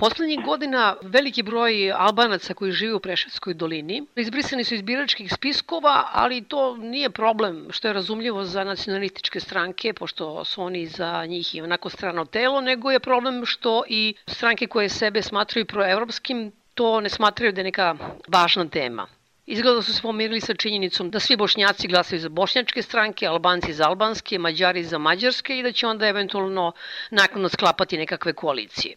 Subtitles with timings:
[0.00, 6.08] Poslednjih godina veliki broj Albanaca koji žive u Preševskoj dolini izbrisani su iz biračkih spiskova,
[6.12, 11.54] ali to nije problem, što je razumljivo za nacionalističke stranke, pošto su oni za njih
[11.54, 17.00] i onako strano telo, nego je problem što i stranke koje sebe smatraju proevropskim to
[17.00, 17.96] ne smatraju da je neka
[18.28, 19.06] važna tema.
[19.46, 23.72] Izgleda da su se pomirili sa činjenicom da svi bošnjaci glasaju za bošnjačke stranke, albanci
[23.72, 26.72] za albanske, mađari za mađarske i da će onda eventualno
[27.10, 28.96] nakon sklapati nekakve koalicije.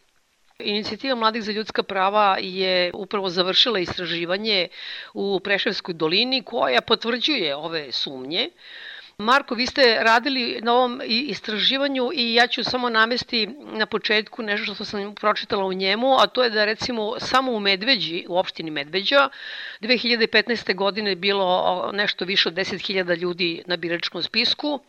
[0.64, 4.68] Inicijativa Mladih za ljudska prava je upravo završila istraživanje
[5.14, 8.50] u Preševskoj dolini koja potvrđuje ove sumnje.
[9.18, 14.76] Marko, vi ste radili na ovom istraživanju i ja ću samo navesti na početku nešto
[14.76, 18.72] što sam pročitala u njemu, a to je da recimo samo u Medveđi, u opštini
[18.72, 19.30] Medveđa,
[19.82, 20.76] 2015.
[20.76, 24.80] godine bilo nešto više od 10.000 ljudi na biračkom spisku,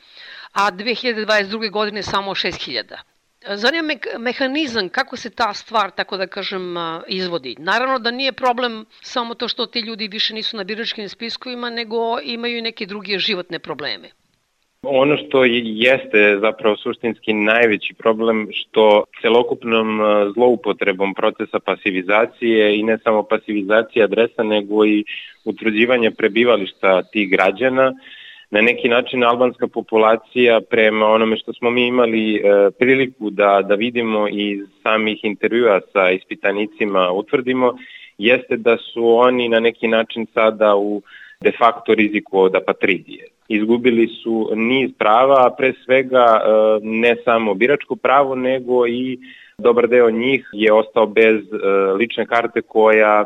[0.53, 1.71] a 2022.
[1.71, 3.12] godine samo 6.000.
[3.49, 6.75] Zanima me mehanizam kako se ta stvar, tako da kažem,
[7.09, 7.57] izvodi.
[7.59, 12.21] Naravno da nije problem samo to što ti ljudi više nisu na biračkim spiskovima, nego
[12.23, 14.11] imaju i neke druge životne probleme.
[14.83, 20.01] Ono što jeste zapravo suštinski najveći problem što celokupnom
[20.35, 25.05] zloupotrebom procesa pasivizacije i ne samo pasivizacije adresa nego i
[25.45, 27.93] utvrđivanje prebivališta tih građana
[28.53, 32.41] na neki način albanska populacija prema onome što smo mi imali e,
[32.79, 37.75] priliku da, da vidimo iz samih intervjua sa ispitanicima utvrdimo,
[38.19, 41.03] jeste da su oni na neki način sada u
[41.41, 43.27] de facto riziku od apatridije.
[43.49, 46.47] Izgubili su niz prava, a pre svega e,
[46.83, 49.19] ne samo biračko pravo, nego i
[49.59, 51.67] dobar deo njih je ostao bez e,
[51.99, 53.25] lične karte koja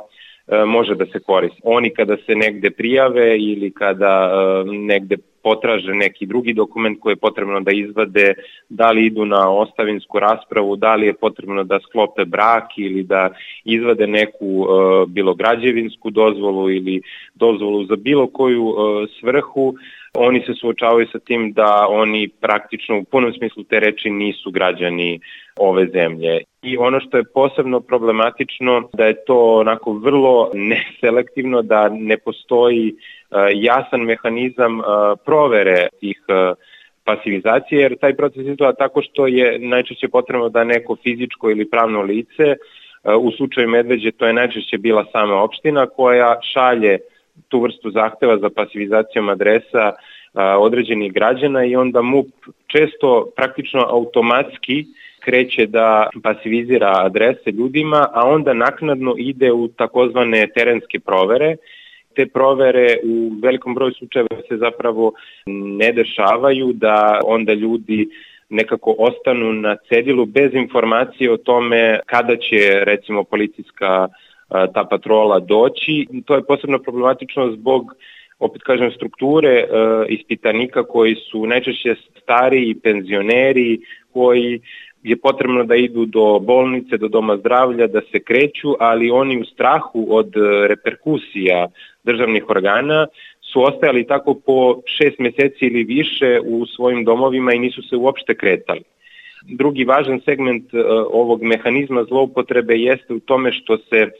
[0.66, 1.60] može da se koristi.
[1.64, 7.16] Oni kada se negde prijave ili kada e, negde potraže neki drugi dokument koji je
[7.16, 8.34] potrebno da izvade,
[8.68, 13.30] da li idu na ostavinsku raspravu, da li je potrebno da sklope brak ili da
[13.64, 17.02] izvade neku e, bilo građevinsku dozvolu ili
[17.34, 18.74] dozvolu za bilo koju
[19.20, 19.74] svrhu,
[20.18, 25.20] oni se suočavaju sa tim da oni praktično u punom smislu te reči nisu građani
[25.56, 26.40] ove zemlje.
[26.62, 32.94] I ono što je posebno problematično da je to onako vrlo neselektivno, da ne postoji
[32.94, 34.84] uh, jasan mehanizam uh,
[35.24, 36.56] provere tih uh,
[37.04, 42.02] pasivizacije, jer taj proces izgleda tako što je najčešće potrebno da neko fizičko ili pravno
[42.02, 42.56] lice,
[43.20, 46.98] u slučaju Medveđe to je najčešće bila sama opština koja šalje
[47.48, 49.92] tu vrstu zahteva za pasivizacijom adresa
[50.58, 52.26] određenih građana i onda MUP
[52.66, 54.84] često praktično automatski
[55.20, 61.56] kreće da pasivizira adrese ljudima, a onda naknadno ide u takozvane terenske provere.
[62.14, 65.12] Te provere u velikom broju slučajeva se zapravo
[65.80, 68.08] ne dešavaju da onda ljudi
[68.48, 74.08] nekako ostanu na cedilu bez informacije o tome kada će recimo policijska
[74.48, 76.06] ta patrola doći.
[76.24, 77.94] To je posebno problematično zbog
[78.38, 79.66] opet kažem, strukture e,
[80.08, 83.80] ispitanika koji su najčešće stari i penzioneri,
[84.12, 84.60] koji
[85.02, 89.44] je potrebno da idu do bolnice, do doma zdravlja, da se kreću, ali oni u
[89.44, 91.68] strahu od e, reperkusija
[92.04, 93.06] državnih organa
[93.52, 98.34] su ostajali tako po šest meseci ili više u svojim domovima i nisu se uopšte
[98.34, 98.82] kretali.
[99.48, 104.10] Drugi važan segment e, ovog mehanizma zloupotrebe jeste u tome što se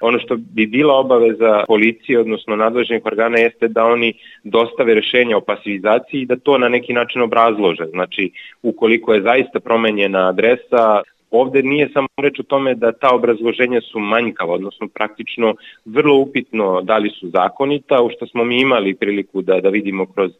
[0.00, 4.12] Ono što bi bila obaveza policije, odnosno nadležnih organa, jeste da oni
[4.44, 7.86] dostave rešenja o pasivizaciji i da to na neki način obrazlože.
[7.86, 8.30] Znači,
[8.62, 11.02] ukoliko je zaista promenjena adresa,
[11.36, 15.54] Ovde nije samo reč o tome da ta obrazloženja su manjkava, odnosno praktično
[15.84, 20.06] vrlo upitno da li su zakonita, u što smo mi imali priliku da, da vidimo
[20.06, 20.30] kroz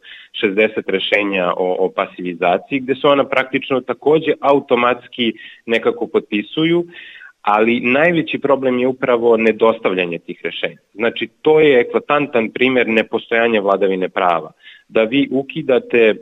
[0.43, 5.33] 60 rešenja o, o pasivizaciji, gde se ona praktično takođe automatski
[5.65, 6.85] nekako potpisuju,
[7.41, 10.77] ali najveći problem je upravo nedostavljanje tih rešenja.
[10.93, 14.51] Znači, to je eklatantan primer nepostojanja vladavine prava.
[14.87, 16.15] Da vi ukidate e,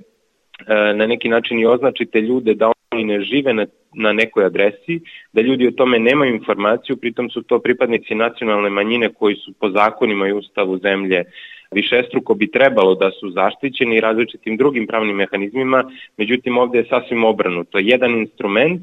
[0.93, 4.99] na neki način i označite ljude da oni ne žive na, na nekoj adresi,
[5.33, 9.69] da ljudi o tome nemaju informaciju, pritom su to pripadnici nacionalne manjine koji su po
[9.69, 11.23] zakonima i ustavu zemlje
[11.71, 17.77] višestruko bi trebalo da su zaštićeni različitim drugim pravnim mehanizmima, međutim ovde je sasvim obrnuto.
[17.77, 18.81] Jedan instrument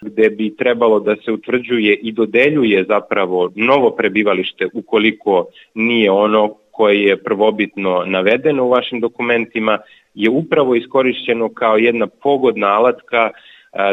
[0.00, 7.02] gde bi trebalo da se utvrđuje i dodeljuje zapravo novo prebivalište ukoliko nije ono koje
[7.02, 9.78] je prvobitno navedeno u vašim dokumentima,
[10.16, 13.30] je upravo iskorišćeno kao jedna pogodna alatka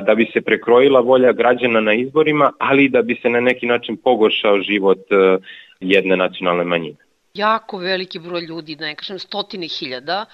[0.08, 3.98] da bi se prekrojila volja građana na izborima, ali da bi se na neki način
[3.98, 5.00] pogoršao život
[5.80, 6.96] jedne nacionalne manjine.
[7.34, 10.26] Jako veliki broj ljudi, da ne kažem stotine hiljada,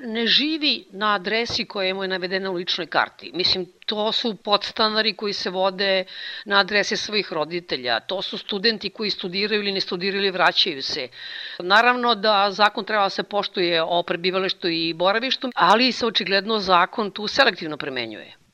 [0.00, 3.30] ne živi na adresi koja mu je navedena u ličnoj karti.
[3.34, 6.04] Mislim, to su podstanari koji se vode
[6.44, 11.08] na adrese svojih roditelja, to su studenti koji studiraju ili ne studiraju ili vraćaju se.
[11.58, 17.10] Naravno da zakon treba da se poštuje o prebivalištu i boravištu, ali se očigledno zakon
[17.10, 18.45] tu selektivno premenjuje.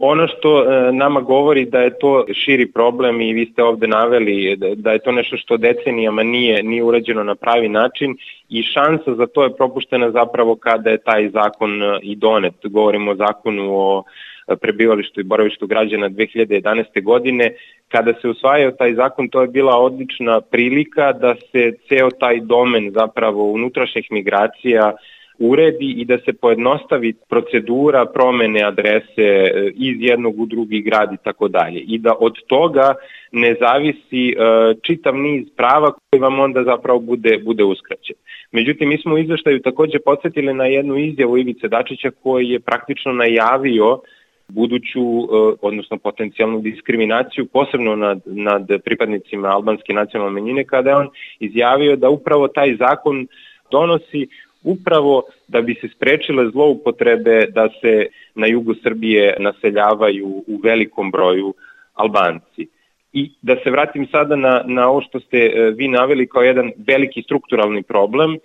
[0.00, 4.56] Ono što e, nama govori da je to širi problem i vi ste ovde naveli
[4.76, 8.16] da je to nešto što decenijama nije, nije urađeno na pravi način
[8.48, 12.54] i šansa za to je propuštena zapravo kada je taj zakon e, i donet.
[12.64, 14.02] Govorimo o zakonu o
[14.48, 17.02] e, prebivalištu i boravištu građana 2011.
[17.02, 17.54] godine.
[17.88, 22.90] Kada se usvajao taj zakon, to je bila odlična prilika da se ceo taj domen
[22.90, 24.92] zapravo unutrašnjih migracija
[25.38, 31.24] uredi i da se pojednostavi procedura promene adrese e, iz jednog u drugi grad i
[31.24, 31.80] tako dalje.
[31.80, 32.94] I da od toga
[33.32, 34.34] ne zavisi e,
[34.82, 38.16] čitav niz prava koji vam onda zapravo bude, bude uskraćen.
[38.52, 43.12] Međutim, mi smo u izveštaju takođe podsjetili na jednu izjavu Ivice Dačića koji je praktično
[43.12, 44.00] najavio
[44.48, 45.24] buduću, e,
[45.62, 51.08] odnosno potencijalnu diskriminaciju, posebno nad, nad pripadnicima albanske nacionalne menjine, kada je on
[51.40, 53.26] izjavio da upravo taj zakon
[53.70, 54.26] donosi
[54.64, 61.54] upravo da bi se sprečile zloupotrebe da se na jugu Srbije naseljavaju u velikom broju
[61.94, 62.66] Albanci.
[63.12, 66.72] I da se vratim sada na, na ovo što ste e, vi naveli kao jedan
[66.86, 68.38] veliki strukturalni problem,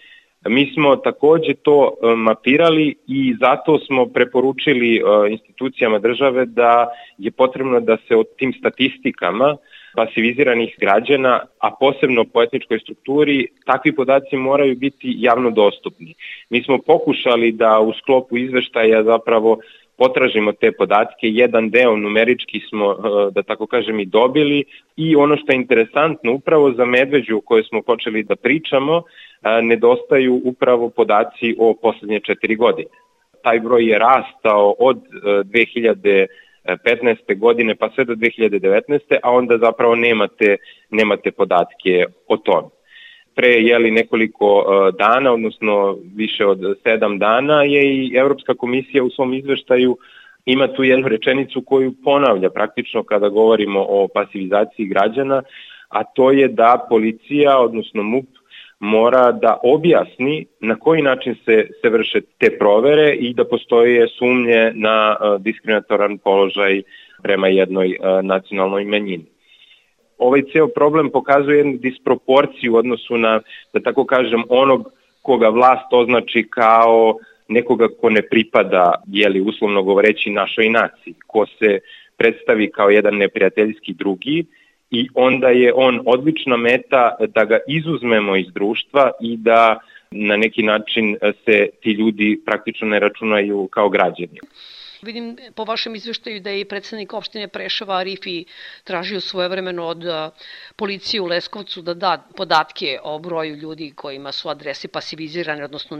[0.47, 6.87] Mi smo takođe to e, mapirali i zato smo preporučili e, institucijama države da
[7.17, 9.57] je potrebno da se o tim statistikama
[9.95, 16.13] pasiviziranih građana, a posebno po etničkoj strukturi, takvi podaci moraju biti javno dostupni.
[16.49, 19.59] Mi smo pokušali da u sklopu izveštaja zapravo
[19.99, 24.63] potražimo te podatke, jedan deo numerički smo, eh, da tako kažem, i dobili
[24.97, 29.61] i ono što je interesantno, upravo za medveđu o kojoj smo počeli da pričamo, eh,
[29.61, 32.89] nedostaju upravo podaci o poslednje četiri godine.
[33.43, 34.99] Taj broj je rastao od
[35.43, 36.27] 2000 eh,
[36.65, 37.37] 15.
[37.37, 39.17] godine pa sve do 2019.
[39.23, 40.57] a onda zapravo nemate,
[40.89, 42.67] nemate podatke o tome.
[43.35, 49.09] Pre jeli nekoliko e, dana, odnosno više od sedam dana, je i Evropska komisija u
[49.09, 49.97] svom izveštaju
[50.45, 55.43] ima tu jednu rečenicu koju ponavlja praktično kada govorimo o pasivizaciji građana,
[55.89, 58.25] a to je da policija, odnosno MUP,
[58.79, 64.71] mora da objasni na koji način se, se vrše te provere i da postoje sumnje
[64.73, 66.81] na uh, diskriminatoran položaj
[67.23, 69.25] prema jednoj uh, nacionalnoj manjini.
[70.17, 73.41] Ovaj ceo problem pokazuje jednu disproporciju u odnosu na,
[73.73, 74.91] da tako kažem, onog
[75.21, 77.15] koga vlast označi kao
[77.47, 81.79] nekoga ko ne pripada, jeli uslovno govoreći, našoj naciji, ko se
[82.17, 84.45] predstavi kao jedan neprijateljski drugi,
[84.91, 89.79] i onda je on odlična meta da ga izuzmemo iz društva i da
[90.11, 94.39] na neki način se ti ljudi praktično ne računaju kao građani.
[95.01, 98.45] Vidim po vašem izveštaju da je i predsednik opštine Prešava Arifi
[98.83, 100.03] tražio svojevremeno od
[100.75, 105.97] policije u Leskovcu da da podatke o broju ljudi kojima su adrese pasivizirane, odnosno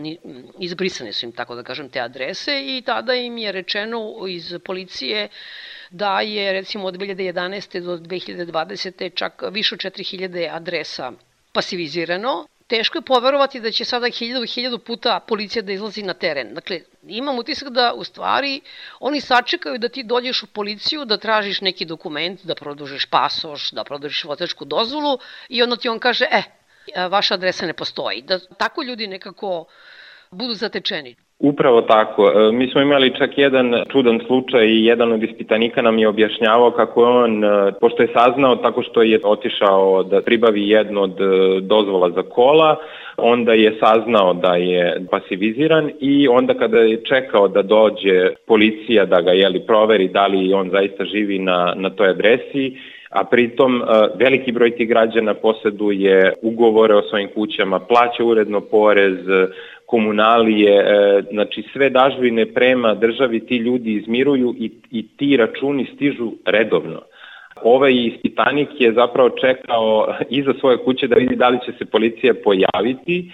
[0.59, 5.27] izbrisane su im, tako da kažem, te adrese i tada im je rečeno iz policije
[5.89, 7.79] da je recimo od 2011.
[7.79, 9.13] do 2020.
[9.15, 11.11] čak više od 4000 adresa
[11.53, 12.47] pasivizirano.
[12.69, 16.53] Teško je poverovati da će sada hiljadu, hiljadu puta policija da izlazi na teren.
[16.53, 18.61] Dakle, imam utisak da u stvari
[18.99, 23.83] oni sačekaju da ti dođeš u policiju, da tražiš neki dokument, da produžiš pasoš, da
[23.83, 25.17] produžiš vozačku dozvolu
[25.49, 26.43] i onda ti on kaže, e,
[27.09, 28.21] vaša adresa ne postoji.
[28.21, 29.65] Da tako ljudi nekako
[30.31, 31.15] budu zatečeni.
[31.39, 32.31] Upravo tako.
[32.31, 36.71] E, mi smo imali čak jedan čudan slučaj i jedan od ispitanika nam je objašnjavao
[36.71, 41.25] kako on, e, pošto je saznao tako što je otišao da pribavi jednu od e,
[41.61, 42.75] dozvola za kola,
[43.17, 49.21] onda je saznao da je pasiviziran i onda kada je čekao da dođe policija da
[49.21, 52.77] ga jeli proveri da li on zaista živi na, na toj adresi,
[53.09, 53.83] a pritom
[54.15, 59.17] veliki broj tih građana poseduje ugovore o svojim kućama, plaća uredno porez,
[59.89, 66.31] komunalije, e, znači sve dažbine prema državi ti ljudi izmiruju i, i ti računi stižu
[66.45, 67.01] redovno.
[67.63, 72.33] Ovaj ispitanik je zapravo čekao iza svoje kuće da vidi da li će se policija
[72.43, 73.31] pojaviti.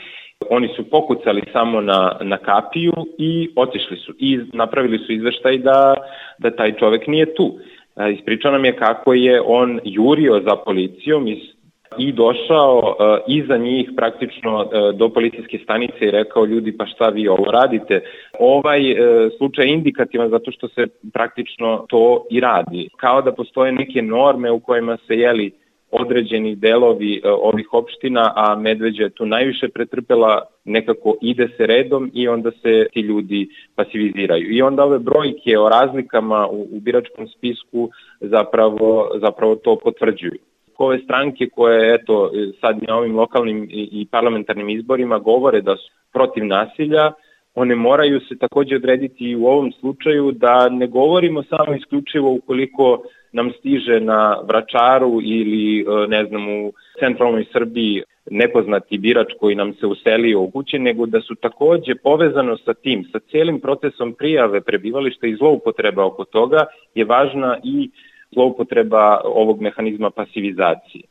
[0.49, 5.95] Oni su pokucali samo na, na kapiju i otišli su i napravili su izveštaj da,
[6.39, 7.55] da taj čovek nije tu.
[7.97, 11.54] E, ispričao nam je kako je on jurio za policijom iz
[11.97, 12.95] i došao uh,
[13.27, 18.01] iza njih praktično uh, do policijske stanice i rekao ljudi pa šta vi ovo radite.
[18.39, 18.97] Ovaj uh,
[19.37, 22.89] slučaj je indikativan zato što se praktično to i radi.
[22.97, 25.51] Kao da postoje neke norme u kojima se jeli
[25.91, 32.11] određeni delovi e, ovih opština, a Medveđa je tu najviše pretrpela, nekako ide se redom
[32.13, 34.51] i onda se ti ljudi pasiviziraju.
[34.51, 37.89] I onda ove brojke o razlikama u, u biračkom spisku
[38.21, 40.39] zapravo, zapravo to potvrđuju
[40.83, 46.45] ove stranke koje eto sad na ovim lokalnim i parlamentarnim izborima govore da su protiv
[46.45, 47.11] nasilja,
[47.55, 53.01] one moraju se takođe odrediti i u ovom slučaju da ne govorimo samo isključivo ukoliko
[53.31, 59.73] nam stiže na Vračaru ili e, ne znam u centralnoj Srbiji nepoznati birač koji nam
[59.73, 64.61] se uselio u kući, nego da su takođe povezano sa tim, sa celim procesom prijave
[64.61, 66.65] prebivališta i zloupotreba oko toga
[66.95, 67.89] je važna i
[68.35, 71.03] zloupotreba ovog mehanizma pasivizacije.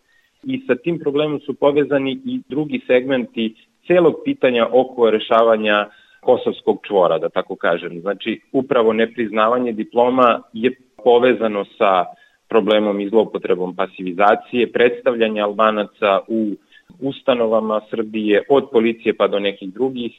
[0.44, 3.54] I sa tim problemom su povezani i drugi segmenti
[3.86, 5.86] celog pitanja oko rešavanja
[6.20, 8.00] kosovskog čvora, da tako kažem.
[8.00, 10.70] Znači, upravo nepriznavanje diploma je
[11.04, 12.04] povezano sa
[12.48, 16.56] problemom i zloupotrebom pasivizacije, predstavljanja Albanaca u
[17.00, 20.12] ustanovama Srbije, od policije pa do nekih drugih,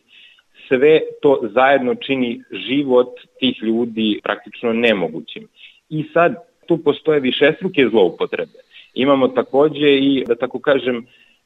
[0.68, 3.10] sve to zajedno čini život
[3.40, 5.48] tih ljudi praktično nemogućim.
[5.90, 6.36] I sad
[6.68, 8.60] tu postoje višestruke zloupotrebe.
[8.94, 11.06] Imamo takođe i, da tako kažem,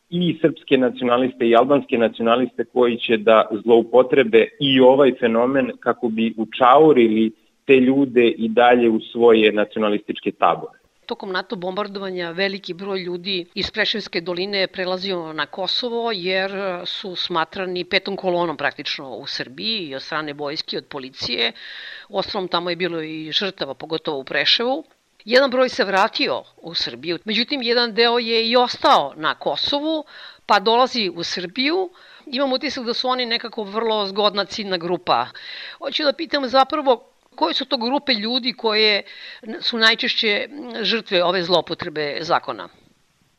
[0.09, 6.33] i srpske nacionaliste i albanske nacionaliste koji će da zloupotrebe i ovaj fenomen kako bi
[6.38, 7.31] učaurili
[7.65, 10.79] te ljude i dalje u svoje nacionalističke tabore.
[11.05, 16.51] Tokom NATO bombardovanja veliki broj ljudi iz Preševske doline prelazio na Kosovo jer
[16.85, 21.51] su smatrani petom kolonom praktično u Srbiji i od strane vojske, od policije.
[22.09, 24.83] Ostalom tamo je bilo i žrtava, pogotovo u Preševu.
[25.25, 30.03] Jedan broj se vratio u Srbiju, međutim jedan deo je i ostao na Kosovu,
[30.45, 31.89] pa dolazi u Srbiju.
[32.25, 35.27] Imam utisak da su oni nekako vrlo zgodna ciljna grupa.
[35.77, 37.03] Hoću da pitam zapravo
[37.35, 39.03] koje su to grupe ljudi koje
[39.59, 40.47] su najčešće
[40.81, 42.69] žrtve ove zlopotrebe zakona?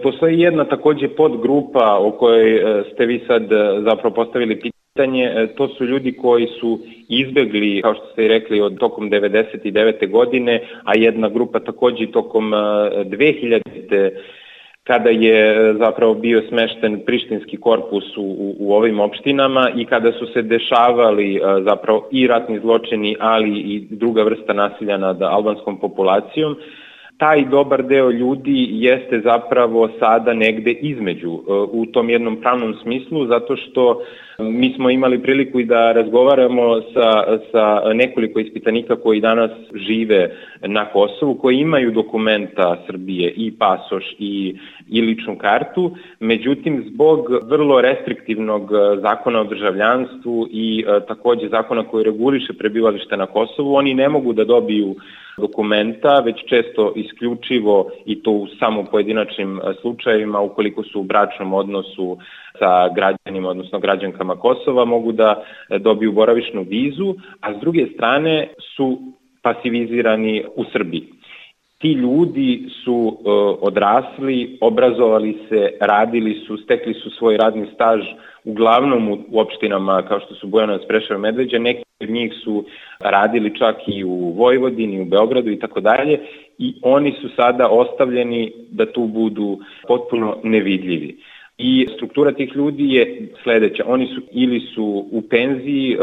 [0.02, 3.56] Postoji jedna takođe podgrupa o kojoj e, ste vi sad e,
[3.90, 6.78] zapravo postavili pitanje pitanje, e, to su ljudi koji su
[7.08, 10.10] izbegli, kao što ste i rekli, od tokom 99.
[10.10, 13.60] godine, a jedna grupa takođe tokom 2000.
[13.90, 14.10] E,
[14.84, 20.12] kada je e, zapravo bio smešten prištinski korpus u, u, u ovim opštinama i kada
[20.12, 26.56] su se dešavali zapravo i ratni zločini, ali i druga vrsta nasilja nad albanskom populacijom,
[27.18, 31.30] taj dobar deo ljudi jeste zapravo sada negde između
[31.72, 34.02] u tom jednom pravnom smislu, zato što
[34.42, 40.30] Mi smo imali priliku i da razgovaramo sa, sa nekoliko ispitanika koji danas žive
[40.62, 44.56] na Kosovu, koji imaju dokumenta Srbije i pasoš i,
[44.88, 48.70] i ličnu kartu, međutim zbog vrlo restriktivnog
[49.02, 54.32] zakona o državljanstvu i a, takođe zakona koji reguliše prebivalište na Kosovu, oni ne mogu
[54.32, 54.94] da dobiju
[55.38, 62.18] dokumenta, već često isključivo i to u samo pojedinačnim slučajevima ukoliko su u bračnom odnosu
[62.58, 68.48] sa građanima, odnosno građankama Kosova, mogu da e, dobiju boravišnu vizu, a s druge strane
[68.76, 68.98] su
[69.42, 71.06] pasivizirani u Srbiji.
[71.78, 73.30] Ti ljudi su e,
[73.60, 78.00] odrasli, obrazovali se, radili su, stekli su svoj radni staž
[78.44, 82.64] uglavnom u, u opštinama kao što su Bojanovac, Prešava, Medveđa, neki od njih su
[83.00, 86.18] radili čak i u Vojvodini, u Beogradu i tako dalje
[86.58, 91.16] i oni su sada ostavljeni da tu budu potpuno nevidljivi.
[91.62, 93.84] I struktura tih ljudi je sledeća.
[93.86, 95.96] Oni su ili su u penziji e,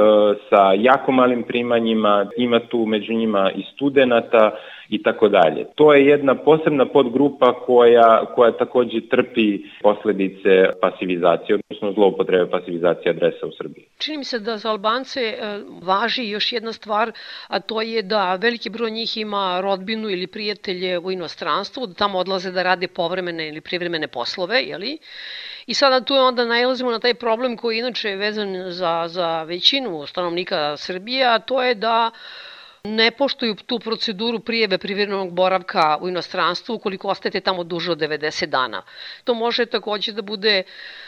[0.49, 4.51] sa jako malim primanjima, ima tu među njima i studenta
[4.89, 5.65] i tako dalje.
[5.75, 13.47] To je jedna posebna podgrupa koja, koja takođe trpi posledice pasivizacije, odnosno zloupotrebe pasivizacije adresa
[13.47, 13.85] u Srbiji.
[13.97, 15.35] Čini mi se da za Albance e,
[15.81, 17.11] važi još jedna stvar,
[17.47, 22.19] a to je da veliki broj njih ima rodbinu ili prijatelje u inostranstvu, da tamo
[22.19, 24.97] odlaze da rade povremene ili privremene poslove, jeli?
[25.67, 30.05] I sada tu onda najlazimo na taj problem koji je inače vezan za, za većinu
[30.07, 32.11] stanovnika Srbije, a to je da
[32.95, 38.45] ne poštuju tu proceduru prijeve privrednog boravka u inostranstvu ukoliko ostajete tamo duže od 90
[38.45, 38.81] dana.
[39.23, 40.63] To može takođe da bude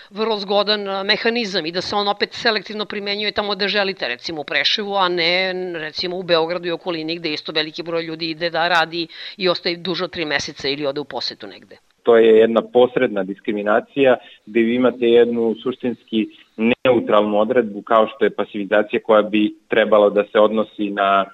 [0.09, 4.43] vrlo zgodan mehanizam i da se on opet selektivno primenjuje tamo gde želite, recimo u
[4.43, 8.67] Preševu, a ne recimo u Beogradu i okolini gde isto veliki broj ljudi ide da
[8.67, 9.07] radi
[9.38, 13.24] i ostaje duže od tri meseca ili ode u posetu negde to je jedna posredna
[13.24, 20.09] diskriminacija gde vi imate jednu suštinski neutralnu odredbu kao što je pasivizacija koja bi trebala
[20.09, 21.25] da se odnosi na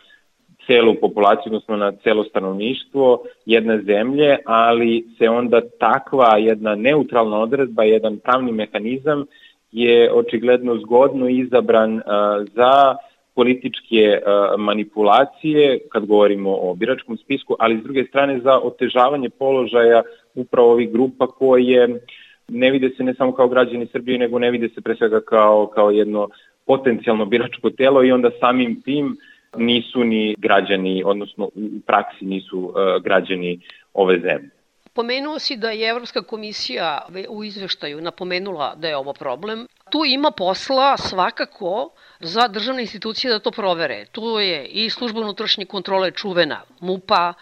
[0.68, 7.84] celu populaciju, odnosno na celo stanovništvo jedne zemlje, ali se onda takva jedna neutralna odredba,
[7.84, 9.26] jedan pravni mehanizam
[9.72, 12.02] je očigledno zgodno izabran uh,
[12.56, 12.96] za
[13.36, 14.20] političke
[14.58, 20.04] manipulacije kad govorimo o biračkom spisku, ali s druge strane za otežavanje položaja
[20.36, 22.00] upravo ovih grupa koje
[22.48, 25.68] ne vide se ne samo kao građani Srbije, nego ne vide se pre svega kao,
[25.68, 26.30] kao jedno
[26.66, 29.18] potencijalno biračko telo i onda samim tim
[29.58, 33.60] nisu ni građani, odnosno u praksi nisu uh, građani
[33.94, 34.50] ove zemlje.
[34.96, 39.68] Pomenuo si da je Evropska komisija u izveštaju napomenula da je ovo problem.
[39.90, 44.06] Tu ima posla svakako za državne institucije da to provere.
[44.12, 47.34] Tu je i služba unutrašnje kontrole čuvena MUPA,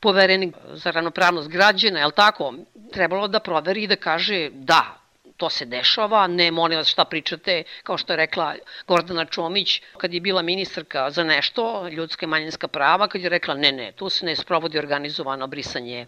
[0.00, 2.54] poverenik za ravnopravnost građana, je li tako?
[2.92, 5.01] Trebalo da proveri i da kaže da,
[5.42, 8.54] to se dešava, ne molim vas šta pričate, kao što je rekla
[8.88, 13.54] Gordana Čomić, kad je bila ministarka za nešto, ljudska i manjinska prava, kad je rekla
[13.54, 16.06] ne, ne, tu se ne sprovodi organizovano brisanje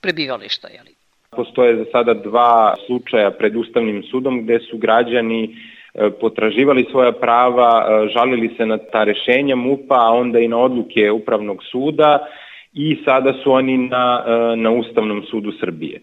[0.00, 0.68] prebivališta.
[0.68, 0.94] Jeli.
[1.30, 7.70] Postoje za sada dva slučaja pred Ustavnim sudom gde su građani e, potraživali svoja prava,
[7.70, 12.26] e, žalili se na ta rešenja MUPA, a onda i na odluke Upravnog suda
[12.72, 16.00] i sada su oni na, e, na Ustavnom sudu Srbije.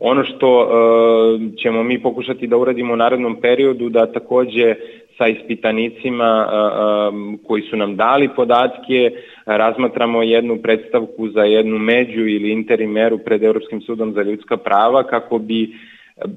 [0.00, 4.74] Ono što e, ćemo mi pokušati da uradimo u narednom periodu, da takođe
[5.18, 9.10] sa ispitanicima e, e, koji su nam dali podatke,
[9.46, 15.38] razmatramo jednu predstavku za jednu među ili interimeru pred Europskim sudom za ljudska prava kako
[15.38, 15.68] bi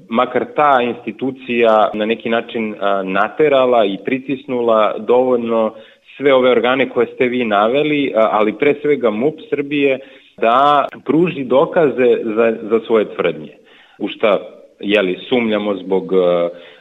[0.08, 5.74] makar ta institucija na neki način naterala i pritisnula dovoljno
[6.16, 9.98] sve ove organe koje ste vi naveli, ali pre svega MUP Srbije,
[10.36, 13.52] da pruži dokaze za, za svoje tvrdnje.
[13.98, 14.38] U šta
[14.80, 16.20] jeli, sumljamo zbog uh,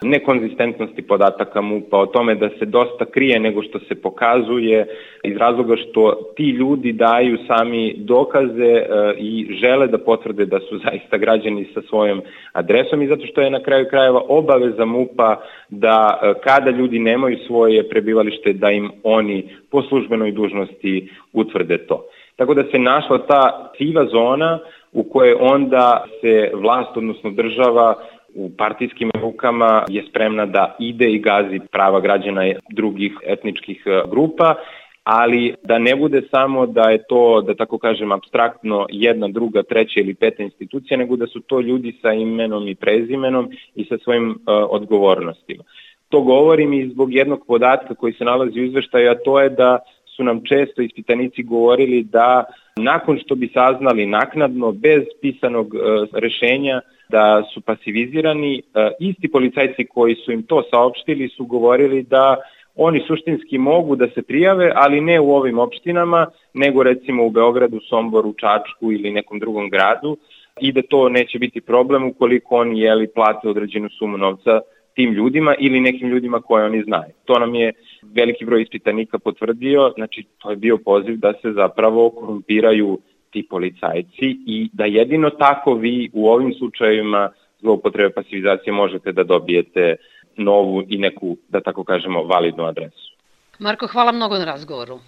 [0.01, 4.87] nekonzistentnosti podataka MUPA, o tome da se dosta krije nego što se pokazuje,
[5.23, 10.77] iz razloga što ti ljudi daju sami dokaze uh, i žele da potvrde da su
[10.85, 12.21] zaista građani sa svojom
[12.53, 15.35] adresom i zato što je na kraju krajeva obaveza MUPA
[15.69, 22.05] da uh, kada ljudi nemaju svoje prebivalište da im oni po službenoj dužnosti utvrde to.
[22.43, 24.59] Tako da se našla ta siva zona
[24.91, 27.95] u kojoj onda se vlast, odnosno država,
[28.35, 34.55] u partijskim rukama je spremna da ide i gazi prava građana drugih etničkih e, grupa,
[35.03, 39.99] ali da ne bude samo da je to, da tako kažem, abstraktno jedna, druga, treća
[39.99, 44.29] ili peta institucija, nego da su to ljudi sa imenom i prezimenom i sa svojim
[44.29, 44.35] uh,
[44.69, 45.63] odgovornostima.
[46.09, 49.79] To govorim i zbog jednog podatka koji se nalazi u izveštaju, a to je da
[50.15, 52.43] su nam često ispitanici govorili da
[52.75, 55.79] nakon što bi saznali naknadno bez pisanog e,
[56.13, 58.61] rešenja da su pasivizirani, e,
[58.99, 62.37] isti policajci koji su im to saopštili su govorili da
[62.75, 67.79] oni suštinski mogu da se prijave, ali ne u ovim opštinama, nego recimo u Beogradu,
[67.89, 70.17] Somboru, Čačku ili nekom drugom gradu
[70.61, 74.61] i da to neće biti problem ukoliko oni jeli plate određenu sumu novca
[74.95, 77.13] tim ljudima ili nekim ljudima koje oni znaju.
[77.25, 82.09] To nam je veliki broj ispitanika potvrdio, znači to je bio poziv da se zapravo
[82.09, 82.99] korumpiraju
[83.31, 87.29] ti policajci i da jedino tako vi u ovim slučajevima
[87.59, 89.95] zloupotrebe pasivizacije možete da dobijete
[90.37, 93.13] novu i neku, da tako kažemo, validnu adresu.
[93.59, 94.99] Marko, hvala mnogo na razgovoru.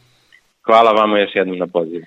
[0.62, 2.06] Hvala vama još jednom na pozivu.